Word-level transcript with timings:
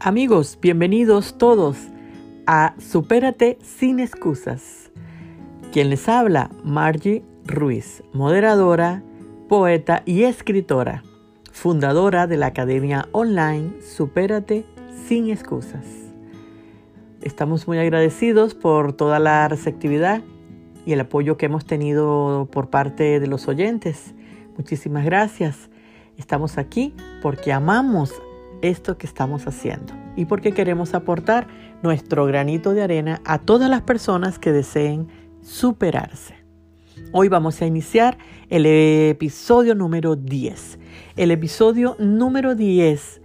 Amigos, 0.00 0.56
bienvenidos 0.62 1.38
todos 1.38 1.76
a 2.46 2.76
Supérate 2.78 3.58
sin 3.62 3.98
excusas. 3.98 4.92
Quien 5.72 5.90
les 5.90 6.08
habla, 6.08 6.50
Margie 6.62 7.24
Ruiz, 7.44 8.04
moderadora, 8.12 9.02
poeta 9.48 10.04
y 10.06 10.22
escritora, 10.22 11.02
fundadora 11.50 12.28
de 12.28 12.36
la 12.36 12.46
Academia 12.46 13.08
Online 13.10 13.72
Supérate 13.82 14.64
sin 15.08 15.30
excusas. 15.30 15.84
Estamos 17.20 17.66
muy 17.66 17.78
agradecidos 17.78 18.54
por 18.54 18.92
toda 18.92 19.18
la 19.18 19.48
receptividad 19.48 20.22
y 20.86 20.92
el 20.92 21.00
apoyo 21.00 21.36
que 21.36 21.46
hemos 21.46 21.66
tenido 21.66 22.46
por 22.52 22.70
parte 22.70 23.18
de 23.18 23.26
los 23.26 23.48
oyentes. 23.48 24.14
Muchísimas 24.56 25.04
gracias. 25.04 25.70
Estamos 26.16 26.56
aquí 26.56 26.94
porque 27.20 27.52
amamos 27.52 28.12
esto 28.62 28.98
que 28.98 29.06
estamos 29.06 29.46
haciendo 29.46 29.92
y 30.16 30.24
porque 30.24 30.52
queremos 30.52 30.94
aportar 30.94 31.46
nuestro 31.82 32.26
granito 32.26 32.72
de 32.72 32.82
arena 32.82 33.20
a 33.24 33.38
todas 33.38 33.70
las 33.70 33.82
personas 33.82 34.38
que 34.38 34.52
deseen 34.52 35.08
superarse. 35.42 36.34
Hoy 37.12 37.28
vamos 37.28 37.62
a 37.62 37.66
iniciar 37.66 38.18
el 38.50 38.66
episodio 38.66 39.74
número 39.74 40.16
10. 40.16 40.78
El 41.16 41.30
episodio 41.30 41.96
número 41.98 42.54
10 42.54 43.20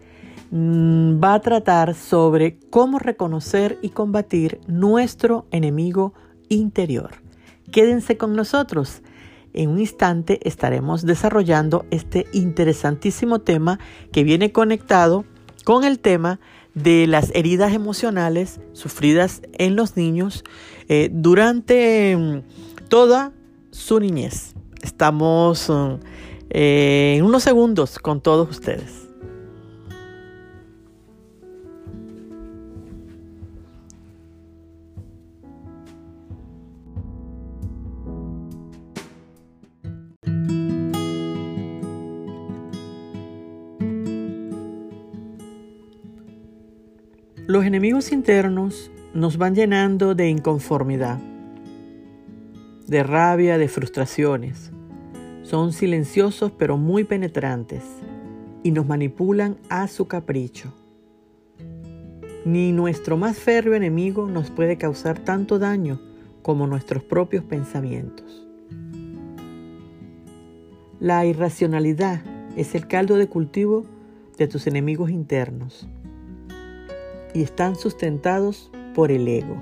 mm, 0.52 1.24
va 1.24 1.34
a 1.34 1.40
tratar 1.42 1.96
sobre 1.96 2.60
cómo 2.70 3.00
reconocer 3.00 3.80
y 3.82 3.90
combatir 3.90 4.60
nuestro 4.68 5.48
enemigo 5.52 6.14
interior. 6.50 7.12
Quédense 7.72 8.18
con 8.18 8.36
nosotros. 8.36 9.02
En 9.54 9.70
un 9.70 9.80
instante 9.80 10.40
estaremos 10.48 11.06
desarrollando 11.06 11.86
este 11.92 12.26
interesantísimo 12.34 13.40
tema 13.40 13.80
que 14.12 14.24
viene 14.24 14.52
conectado 14.52 15.26
con 15.64 15.84
el 15.84 16.00
tema 16.00 16.40
de 16.74 17.06
las 17.08 17.32
heridas 17.36 17.74
emocionales 17.74 18.60
sufridas 18.74 19.42
en 19.54 19.76
los 19.76 19.96
niños 19.96 20.44
eh, 20.90 21.10
durante 21.12 22.18
mm, 22.18 22.88
toda 22.90 23.32
su 23.72 24.00
niñez. 24.00 24.56
Estamos 24.82 25.70
mm, 25.70 25.94
eh, 26.50 27.16
en 27.18 27.26
unos 27.26 27.44
segundos 27.44 28.00
con 28.00 28.22
todos 28.22 28.50
ustedes. 28.50 29.03
Los 47.54 47.66
enemigos 47.66 48.12
internos 48.12 48.90
nos 49.14 49.38
van 49.38 49.54
llenando 49.54 50.16
de 50.16 50.28
inconformidad, 50.28 51.20
de 52.88 53.04
rabia, 53.04 53.60
de 53.60 53.68
frustraciones. 53.68 54.72
Son 55.44 55.72
silenciosos 55.72 56.52
pero 56.58 56.78
muy 56.78 57.04
penetrantes 57.04 57.84
y 58.64 58.72
nos 58.72 58.88
manipulan 58.88 59.58
a 59.70 59.88
su 59.88 60.08
capricho. 60.08 60.74
Ni 62.44 62.72
nuestro 62.72 63.18
más 63.18 63.38
férreo 63.38 63.76
enemigo 63.76 64.28
nos 64.28 64.50
puede 64.50 64.80
causar 64.80 65.20
tanto 65.20 65.60
daño 65.60 66.02
como 66.42 66.66
nuestros 66.66 67.04
propios 67.04 67.44
pensamientos. 67.44 68.48
La 71.00 71.24
irracionalidad 71.28 72.20
es 72.58 72.74
el 72.74 72.88
caldo 72.88 73.16
de 73.18 73.28
cultivo 73.28 73.86
de 74.40 74.48
tus 74.48 74.66
enemigos 74.66 75.12
internos 75.12 75.88
y 77.34 77.42
están 77.42 77.76
sustentados 77.76 78.72
por 78.94 79.12
el 79.12 79.28
ego. 79.28 79.58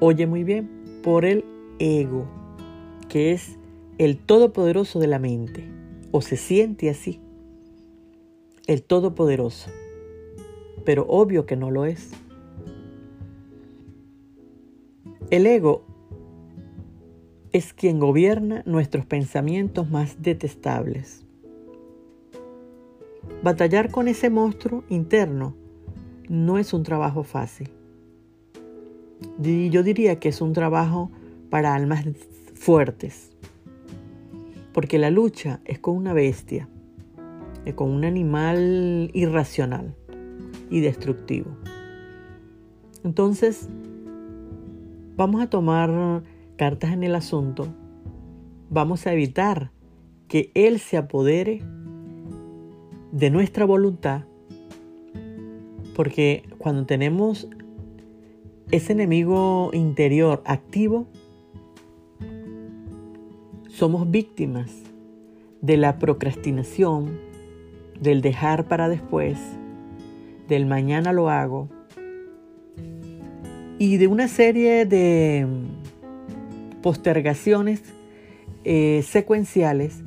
Oye 0.00 0.26
muy 0.26 0.44
bien, 0.44 0.70
por 1.02 1.24
el 1.24 1.44
ego, 1.78 2.26
que 3.08 3.32
es 3.32 3.58
el 3.98 4.18
todopoderoso 4.18 4.98
de 4.98 5.06
la 5.06 5.18
mente, 5.18 5.64
o 6.10 6.22
se 6.22 6.36
siente 6.36 6.90
así, 6.90 7.20
el 8.66 8.82
todopoderoso, 8.82 9.70
pero 10.84 11.06
obvio 11.08 11.46
que 11.46 11.56
no 11.56 11.70
lo 11.70 11.84
es. 11.84 12.10
El 15.30 15.46
ego 15.46 15.84
es 17.52 17.72
quien 17.72 17.98
gobierna 17.98 18.62
nuestros 18.66 19.06
pensamientos 19.06 19.90
más 19.90 20.22
detestables. 20.22 21.24
Batallar 23.42 23.90
con 23.90 24.08
ese 24.08 24.30
monstruo 24.30 24.84
interno 24.88 25.61
no 26.28 26.58
es 26.58 26.72
un 26.72 26.82
trabajo 26.82 27.24
fácil. 27.24 27.70
Yo 29.38 29.82
diría 29.82 30.18
que 30.18 30.28
es 30.28 30.40
un 30.40 30.52
trabajo 30.52 31.10
para 31.50 31.74
almas 31.74 32.04
fuertes, 32.54 33.32
porque 34.72 34.98
la 34.98 35.10
lucha 35.10 35.60
es 35.64 35.78
con 35.78 35.96
una 35.96 36.12
bestia, 36.12 36.68
es 37.64 37.74
con 37.74 37.90
un 37.90 38.04
animal 38.04 39.10
irracional 39.12 39.94
y 40.70 40.80
destructivo. 40.80 41.50
Entonces, 43.04 43.68
vamos 45.16 45.42
a 45.42 45.50
tomar 45.50 46.22
cartas 46.56 46.92
en 46.92 47.02
el 47.02 47.14
asunto, 47.14 47.68
vamos 48.70 49.06
a 49.06 49.12
evitar 49.12 49.70
que 50.28 50.50
Él 50.54 50.78
se 50.78 50.96
apodere 50.96 51.62
de 53.12 53.30
nuestra 53.30 53.66
voluntad 53.66 54.24
porque 55.94 56.44
cuando 56.58 56.86
tenemos 56.86 57.48
ese 58.70 58.92
enemigo 58.92 59.70
interior 59.72 60.42
activo, 60.44 61.06
somos 63.68 64.10
víctimas 64.10 64.70
de 65.60 65.76
la 65.76 65.98
procrastinación, 65.98 67.18
del 68.00 68.20
dejar 68.20 68.66
para 68.66 68.88
después, 68.88 69.38
del 70.48 70.66
mañana 70.66 71.12
lo 71.12 71.30
hago 71.30 71.68
y 73.78 73.96
de 73.96 74.06
una 74.06 74.28
serie 74.28 74.86
de 74.86 75.46
postergaciones 76.82 77.82
eh, 78.64 79.02
secuenciales 79.04 80.02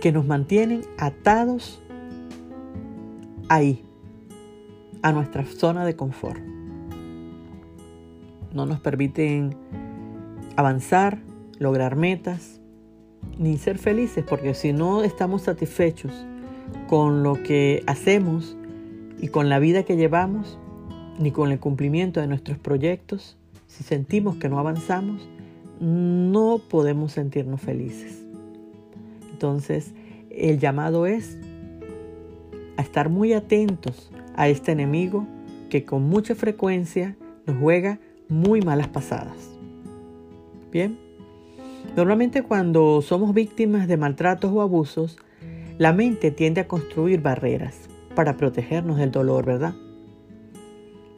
que 0.00 0.12
nos 0.12 0.26
mantienen 0.26 0.82
atados 0.98 1.82
ahí, 3.48 3.85
a 5.06 5.12
nuestra 5.12 5.44
zona 5.44 5.84
de 5.84 5.94
confort. 5.94 6.40
No 8.52 8.66
nos 8.66 8.80
permiten 8.80 9.56
avanzar, 10.56 11.20
lograr 11.60 11.94
metas, 11.94 12.60
ni 13.38 13.56
ser 13.56 13.78
felices, 13.78 14.24
porque 14.28 14.52
si 14.54 14.72
no 14.72 15.04
estamos 15.04 15.42
satisfechos 15.42 16.10
con 16.88 17.22
lo 17.22 17.40
que 17.40 17.84
hacemos 17.86 18.56
y 19.20 19.28
con 19.28 19.48
la 19.48 19.60
vida 19.60 19.84
que 19.84 19.96
llevamos, 19.96 20.58
ni 21.20 21.30
con 21.30 21.52
el 21.52 21.60
cumplimiento 21.60 22.20
de 22.20 22.26
nuestros 22.26 22.58
proyectos, 22.58 23.36
si 23.68 23.84
sentimos 23.84 24.34
que 24.38 24.48
no 24.48 24.58
avanzamos, 24.58 25.28
no 25.78 26.60
podemos 26.68 27.12
sentirnos 27.12 27.60
felices. 27.60 28.24
Entonces, 29.30 29.92
el 30.30 30.58
llamado 30.58 31.06
es 31.06 31.38
a 32.76 32.82
estar 32.82 33.08
muy 33.08 33.34
atentos 33.34 34.10
a 34.36 34.48
este 34.48 34.72
enemigo 34.72 35.26
que 35.70 35.84
con 35.84 36.08
mucha 36.08 36.34
frecuencia 36.34 37.16
nos 37.46 37.58
juega 37.58 37.98
muy 38.28 38.60
malas 38.60 38.88
pasadas. 38.88 39.36
Bien, 40.70 40.98
normalmente 41.96 42.42
cuando 42.42 43.00
somos 43.02 43.34
víctimas 43.34 43.88
de 43.88 43.96
maltratos 43.96 44.52
o 44.52 44.60
abusos, 44.60 45.16
la 45.78 45.92
mente 45.92 46.30
tiende 46.30 46.62
a 46.62 46.68
construir 46.68 47.20
barreras 47.20 47.88
para 48.14 48.36
protegernos 48.36 48.98
del 48.98 49.10
dolor, 49.10 49.44
¿verdad? 49.44 49.74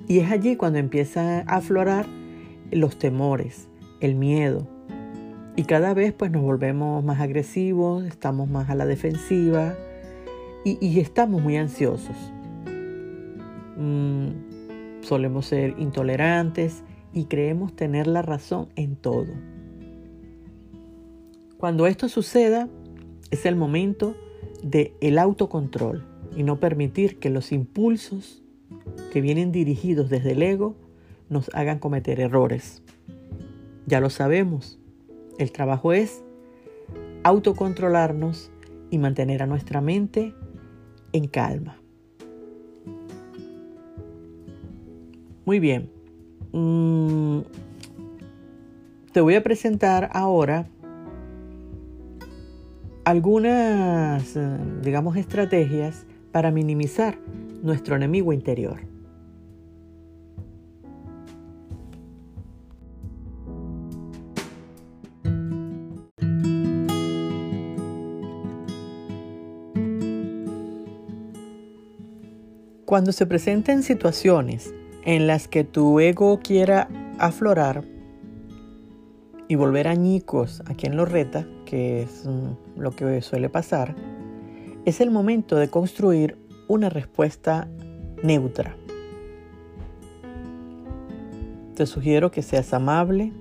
Y 0.07 0.21
es 0.21 0.31
allí 0.31 0.57
cuando 0.57 0.79
empieza 0.79 1.41
a 1.41 1.57
aflorar 1.57 2.07
los 2.71 2.99
temores, 2.99 3.69
el 4.01 4.15
miedo. 4.15 4.67
Y 5.57 5.65
cada 5.65 5.93
vez 5.93 6.13
pues 6.13 6.31
nos 6.31 6.43
volvemos 6.43 7.05
más 7.05 7.21
agresivos, 7.21 8.05
estamos 8.05 8.49
más 8.49 8.71
a 8.71 8.75
la 8.75 8.87
defensiva 8.87 9.75
y, 10.65 10.79
y 10.81 11.01
estamos 11.01 11.43
muy 11.43 11.57
ansiosos. 11.57 12.17
Mm, 13.79 15.03
solemos 15.03 15.47
ser 15.47 15.75
intolerantes 15.79 16.83
y 17.13 17.25
creemos 17.25 17.75
tener 17.75 18.07
la 18.07 18.23
razón 18.23 18.69
en 18.77 18.97
todo. 18.97 19.29
Cuando 21.57 21.87
esto 21.87 22.09
suceda, 22.09 22.69
es 23.31 23.47
el 23.47 23.57
momento 23.57 24.17
del 24.63 24.93
el 25.01 25.19
autocontrol 25.19 26.05
y 26.37 26.43
no 26.43 26.61
permitir 26.61 27.19
que 27.19 27.31
los 27.31 27.53
impulsos 27.53 28.43
que 29.13 29.21
vienen 29.21 29.53
dirigidos 29.53 30.11
desde 30.11 30.33
el 30.33 30.43
ego 30.43 30.77
nos 31.29 31.51
hagan 31.55 31.79
cometer 31.79 32.21
errores. 32.21 32.83
Ya 33.87 34.01
lo 34.01 34.11
sabemos. 34.11 34.79
El 35.39 35.53
trabajo 35.53 35.93
es 35.93 36.23
autocontrolarnos 37.23 38.51
y 38.91 38.99
mantener 38.99 39.43
a 39.43 39.47
nuestra 39.47 39.81
mente 39.81 40.35
en 41.13 41.27
calma. 41.29 41.81
Muy 45.49 45.61
bien. 45.61 45.91
Mm, 46.53 47.41
te 49.15 49.23
voy 49.23 49.35
a 49.35 49.43
presentar 49.43 50.11
ahora 50.13 50.69
algunas, 53.07 54.37
eh, 54.37 54.59
digamos, 54.83 55.17
estrategias 55.17 56.05
para 56.33 56.51
minimizar 56.51 57.19
nuestro 57.63 57.97
enemigo 57.97 58.35
interior. 58.35 58.81
Cuando 72.85 73.13
se 73.13 73.25
presenten 73.25 73.83
situaciones 73.83 74.75
en 75.09 75.27
las 75.27 75.49
que 75.49 75.65
tu 75.65 76.01
ego 76.01 76.39
quiera 76.39 76.87
aflorar 77.19 77.83
y 79.49 79.55
volver 79.55 79.89
añicos 79.89 80.63
a 80.67 80.75
quien 80.75 80.99
lo 80.99 81.07
reta, 81.07 81.47
que 81.65 82.03
es 82.03 82.27
mm, 82.27 82.79
lo 82.79 82.91
que 82.91 83.23
suele 83.23 83.49
pasar, 83.49 83.95
es 84.85 85.01
el 85.01 85.11
momento 85.11 85.57
de 85.57 85.71
construir 85.71 86.37
una 86.69 86.91
respuesta 86.91 87.69
neutra. 88.23 88.77
Te 91.75 91.87
sugiero 91.87 92.31
que 92.31 92.43
seas 92.43 92.75
amable, 92.75 93.33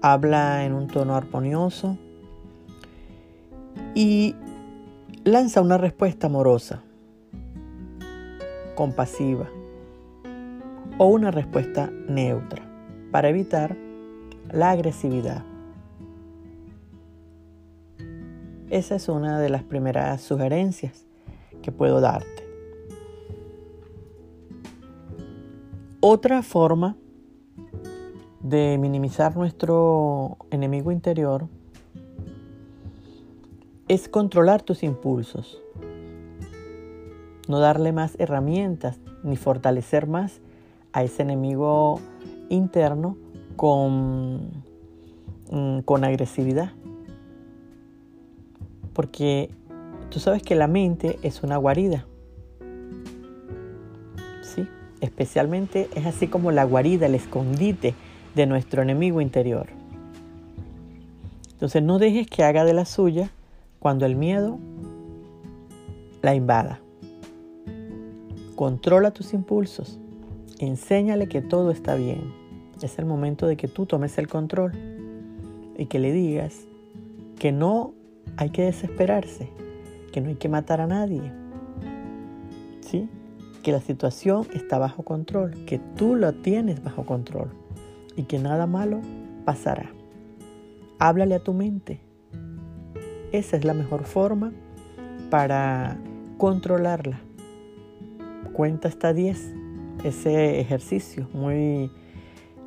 habla 0.00 0.64
en 0.64 0.72
un 0.72 0.86
tono 0.86 1.14
armonioso 1.14 1.98
y 3.94 4.34
lanza 5.24 5.60
una 5.60 5.76
respuesta 5.76 6.28
amorosa 6.28 6.82
compasiva 8.74 9.46
o 10.98 11.06
una 11.06 11.30
respuesta 11.30 11.90
neutra 12.08 12.62
para 13.10 13.28
evitar 13.28 13.76
la 14.50 14.70
agresividad. 14.70 15.44
Esa 18.70 18.96
es 18.96 19.08
una 19.08 19.40
de 19.40 19.50
las 19.50 19.62
primeras 19.62 20.20
sugerencias 20.20 21.06
que 21.62 21.72
puedo 21.72 22.00
darte. 22.00 22.28
Otra 26.00 26.42
forma 26.42 26.96
de 28.40 28.76
minimizar 28.78 29.36
nuestro 29.36 30.36
enemigo 30.50 30.92
interior 30.92 31.48
es 33.88 34.08
controlar 34.08 34.62
tus 34.62 34.82
impulsos 34.82 35.64
no 37.48 37.58
darle 37.58 37.92
más 37.92 38.16
herramientas 38.18 38.98
ni 39.22 39.36
fortalecer 39.36 40.06
más 40.06 40.40
a 40.94 41.02
ese 41.02 41.22
enemigo 41.22 42.00
interno 42.48 43.16
con, 43.56 44.62
mm, 45.50 45.80
con 45.80 46.04
agresividad. 46.04 46.70
Porque 48.92 49.50
tú 50.08 50.20
sabes 50.20 50.42
que 50.44 50.54
la 50.54 50.68
mente 50.68 51.18
es 51.22 51.42
una 51.42 51.56
guarida. 51.56 52.06
¿Sí? 54.42 54.68
Especialmente 55.00 55.90
es 55.96 56.06
así 56.06 56.28
como 56.28 56.52
la 56.52 56.62
guarida, 56.62 57.06
el 57.06 57.16
escondite 57.16 57.94
de 58.36 58.46
nuestro 58.46 58.80
enemigo 58.80 59.20
interior. 59.20 59.66
Entonces 61.50 61.82
no 61.82 61.98
dejes 61.98 62.28
que 62.28 62.44
haga 62.44 62.64
de 62.64 62.72
la 62.72 62.84
suya 62.84 63.30
cuando 63.80 64.06
el 64.06 64.14
miedo 64.14 64.60
la 66.22 66.36
invada. 66.36 66.78
Controla 68.54 69.10
tus 69.10 69.34
impulsos. 69.34 69.98
Enséñale 70.58 71.28
que 71.28 71.42
todo 71.42 71.70
está 71.70 71.94
bien. 71.94 72.32
Es 72.82 72.98
el 72.98 73.06
momento 73.06 73.46
de 73.46 73.56
que 73.56 73.68
tú 73.68 73.86
tomes 73.86 74.18
el 74.18 74.28
control 74.28 74.72
y 75.76 75.86
que 75.86 75.98
le 75.98 76.12
digas 76.12 76.66
que 77.38 77.52
no 77.52 77.94
hay 78.36 78.50
que 78.50 78.62
desesperarse, 78.62 79.48
que 80.12 80.20
no 80.20 80.28
hay 80.28 80.36
que 80.36 80.48
matar 80.48 80.80
a 80.80 80.86
nadie. 80.86 81.22
¿Sí? 82.80 83.08
Que 83.62 83.72
la 83.72 83.80
situación 83.80 84.46
está 84.54 84.78
bajo 84.78 85.02
control, 85.02 85.64
que 85.64 85.78
tú 85.78 86.16
lo 86.16 86.32
tienes 86.32 86.82
bajo 86.82 87.04
control 87.04 87.50
y 88.16 88.24
que 88.24 88.38
nada 88.38 88.66
malo 88.66 89.00
pasará. 89.44 89.90
Háblale 90.98 91.34
a 91.34 91.40
tu 91.40 91.54
mente. 91.54 92.00
Esa 93.32 93.56
es 93.56 93.64
la 93.64 93.74
mejor 93.74 94.04
forma 94.04 94.52
para 95.30 95.98
controlarla 96.38 97.20
cuenta 98.54 98.88
hasta 98.88 99.12
10. 99.12 99.63
Ese 100.02 100.60
ejercicio 100.60 101.28
muy 101.32 101.90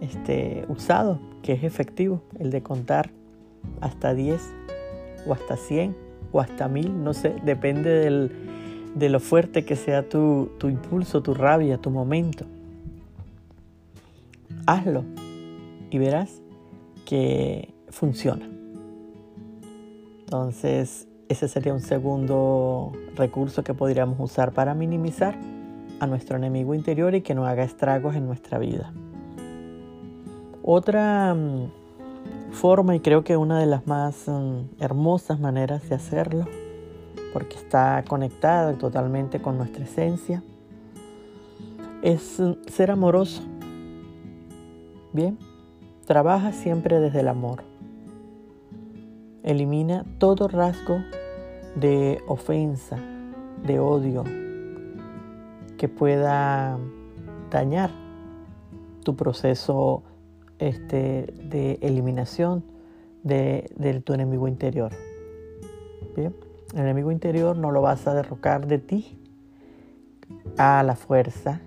este, 0.02 0.66
usado, 0.70 1.20
que 1.44 1.54
es 1.54 1.64
efectivo, 1.64 2.22
el 2.40 2.52
de 2.52 2.62
contar 2.64 3.12
hasta 3.82 4.14
10 4.14 4.42
o 5.28 5.34
hasta 5.34 5.58
100 5.58 5.96
o 6.32 6.40
hasta 6.40 6.68
1000, 6.68 7.04
no 7.04 7.14
sé, 7.14 7.36
depende 7.44 7.90
del, 7.90 8.32
de 8.96 9.10
lo 9.10 9.20
fuerte 9.20 9.66
que 9.66 9.76
sea 9.76 10.08
tu, 10.08 10.52
tu 10.58 10.68
impulso, 10.70 11.22
tu 11.22 11.34
rabia, 11.34 11.78
tu 11.78 11.90
momento. 11.90 12.46
Hazlo 14.66 15.04
y 15.90 15.98
verás 15.98 16.42
que 17.06 17.74
funciona. 17.90 18.48
Entonces, 20.20 21.08
ese 21.30 21.48
sería 21.48 21.74
un 21.74 21.82
segundo 21.82 22.92
recurso 23.16 23.64
que 23.64 23.74
podríamos 23.74 24.20
usar 24.20 24.52
para 24.52 24.74
minimizar 24.74 25.38
a 26.00 26.08
nuestro 26.08 26.38
enemigo 26.38 26.74
interior 26.74 27.16
y 27.16 27.22
que 27.22 27.36
no 27.36 27.46
haga 27.46 27.64
estragos 27.64 28.16
en 28.16 28.28
nuestra 28.28 28.58
vida. 28.58 28.92
Otra 30.64 31.34
mm, 31.34 32.52
forma, 32.52 32.96
y 32.96 33.00
creo 33.00 33.24
que 33.24 33.38
una 33.38 33.60
de 33.60 33.66
las 33.66 33.88
más 33.88 34.28
mm, 34.28 34.82
hermosas 34.82 35.40
maneras 35.40 35.88
de 35.90 35.96
hacerlo, 35.96 36.46
porque 37.34 37.56
está 37.56 38.04
conectada 38.08 38.74
totalmente 38.74 39.42
con 39.42 39.58
nuestra 39.58 39.86
esencia, 39.86 40.44
es 42.02 42.40
mm, 42.40 42.54
ser 42.68 42.92
amoroso. 42.92 43.42
Bien, 45.14 45.38
trabaja 46.06 46.52
siempre 46.52 47.00
desde 47.00 47.22
el 47.22 47.28
amor. 47.28 47.64
Elimina 49.44 50.04
todo 50.18 50.48
rasgo 50.48 51.00
de 51.76 52.22
ofensa, 52.28 52.98
de 53.66 53.80
odio, 53.80 54.26
que 55.78 55.88
pueda 55.88 56.78
dañar 57.52 57.92
tu 59.04 59.16
proceso 59.16 60.04
este, 60.60 61.34
de 61.50 61.80
eliminación 61.82 62.64
de, 63.24 64.02
tu 64.04 64.14
enemigo 64.14 64.48
interior. 64.48 64.92
Bien, 66.16 66.36
el 66.74 66.80
enemigo 66.80 67.12
interior 67.12 67.58
no 67.58 67.72
lo 67.72 67.82
vas 67.82 68.08
a 68.08 68.14
derrocar 68.14 68.68
de 68.68 68.80
ti 68.80 69.20
a 70.58 70.84
la 70.84 70.96
fuerza, 70.96 71.62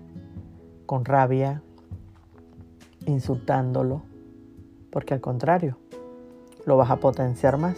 con 0.85 1.05
rabia, 1.05 1.61
insultándolo, 3.05 4.03
porque 4.91 5.13
al 5.13 5.21
contrario, 5.21 5.77
lo 6.65 6.77
vas 6.77 6.91
a 6.91 6.97
potenciar 6.97 7.57
más. 7.57 7.77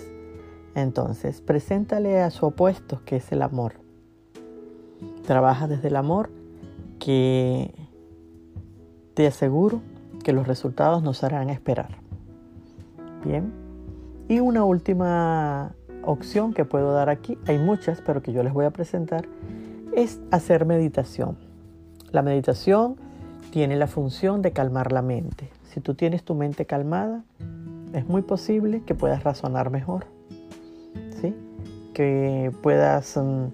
Entonces, 0.76 1.42
preséntale 1.42 2.20
a 2.22 2.32
su 2.32 2.48
opuesto, 2.48 3.02
que 3.06 3.18
es 3.18 3.32
el 3.32 3.44
amor. 3.44 3.83
Trabaja 5.26 5.68
desde 5.68 5.88
el 5.88 5.96
amor 5.96 6.30
que 7.00 7.74
te 9.14 9.28
aseguro 9.28 9.82
que 10.24 10.34
los 10.34 10.48
resultados 10.48 11.04
nos 11.04 11.24
harán 11.24 11.50
esperar. 11.50 11.98
Bien. 13.24 13.52
Y 14.28 14.40
una 14.40 14.64
última 14.64 15.76
opción 16.04 16.54
que 16.54 16.66
puedo 16.66 16.94
dar 16.94 17.10
aquí, 17.10 17.38
hay 17.48 17.58
muchas, 17.58 18.02
pero 18.02 18.22
que 18.22 18.34
yo 18.34 18.44
les 18.44 18.54
voy 18.54 18.66
a 18.66 18.72
presentar, 18.72 19.28
es 19.96 20.20
hacer 20.32 20.66
meditación. 20.66 21.38
La 22.12 22.22
meditación 22.22 22.96
tiene 23.52 23.76
la 23.76 23.88
función 23.88 24.42
de 24.42 24.52
calmar 24.52 24.92
la 24.92 25.02
mente. 25.02 25.50
Si 25.64 25.80
tú 25.80 25.94
tienes 25.94 26.24
tu 26.24 26.36
mente 26.36 26.66
calmada, 26.66 27.24
es 27.94 28.08
muy 28.08 28.22
posible 28.22 28.82
que 28.86 28.96
puedas 28.96 29.24
razonar 29.24 29.70
mejor. 29.70 30.06
¿sí? 31.22 31.36
Que 31.94 32.52
puedas 32.62 33.18
mm, 33.18 33.48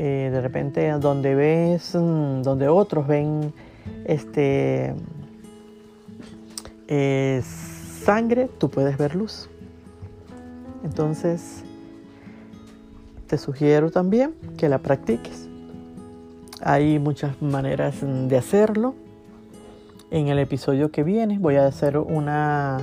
eh, 0.00 0.30
de 0.30 0.40
repente 0.40 0.88
donde 0.92 1.34
ves, 1.34 1.92
mm, 1.92 2.42
donde 2.42 2.68
otros 2.68 3.08
ven 3.08 3.52
este, 4.04 4.94
eh, 6.86 7.42
sangre, 8.04 8.48
tú 8.58 8.70
puedes 8.70 8.96
ver 8.96 9.16
luz. 9.16 9.50
Entonces, 10.84 11.64
te 13.26 13.38
sugiero 13.38 13.90
también 13.90 14.34
que 14.56 14.68
la 14.68 14.78
practiques. 14.78 15.48
Hay 16.60 17.00
muchas 17.00 17.42
maneras 17.42 17.96
de 18.00 18.36
hacerlo. 18.36 18.94
En 20.12 20.28
el 20.28 20.38
episodio 20.38 20.92
que 20.92 21.02
viene 21.02 21.40
voy 21.40 21.56
a 21.56 21.66
hacer 21.66 21.98
una, 21.98 22.78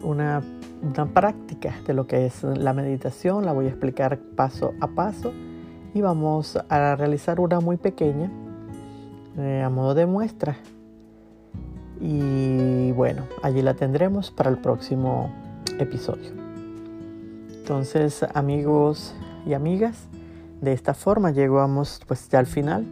una, 0.00 0.42
una 0.80 1.04
práctica 1.04 1.76
de 1.86 1.92
lo 1.92 2.06
que 2.06 2.24
es 2.24 2.44
la 2.44 2.72
meditación. 2.72 3.44
La 3.44 3.52
voy 3.52 3.66
a 3.66 3.68
explicar 3.68 4.18
paso 4.34 4.72
a 4.80 4.86
paso 4.86 5.34
y 5.94 6.00
vamos 6.00 6.58
a 6.68 6.96
realizar 6.96 7.40
una 7.40 7.60
muy 7.60 7.76
pequeña 7.76 8.30
eh, 9.38 9.62
a 9.64 9.70
modo 9.70 9.94
de 9.94 10.06
muestra 10.06 10.56
Y 12.00 12.92
bueno, 12.92 13.22
allí 13.42 13.62
la 13.62 13.74
tendremos 13.74 14.30
para 14.30 14.50
el 14.50 14.58
próximo 14.58 15.30
episodio. 15.78 16.30
Entonces, 17.50 18.24
amigos 18.34 19.14
y 19.46 19.54
amigas, 19.54 20.08
de 20.60 20.72
esta 20.72 20.94
forma 20.94 21.30
llegamos 21.32 22.00
pues 22.06 22.28
ya 22.28 22.38
al 22.38 22.46
final 22.46 22.86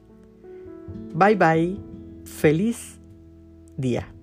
Bye 1.13 1.35
bye, 1.35 1.77
feliz 2.25 3.01
día. 3.77 4.16